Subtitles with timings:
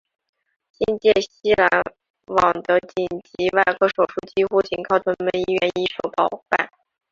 [0.71, 1.69] 新界西联
[2.25, 6.67] 网的紧急外科手术几乎仅靠屯门医院一手包办。